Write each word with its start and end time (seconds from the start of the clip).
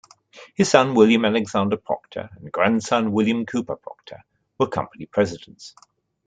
His 0.55 0.67
son 0.67 0.95
William 0.95 1.25
Alexander 1.25 1.77
Procter 1.77 2.27
and 2.35 2.51
grandson 2.51 3.11
William 3.11 3.45
Cooper 3.45 3.75
Procter 3.75 4.23
were 4.57 4.65
company 4.67 5.05
presidents. 5.05 5.75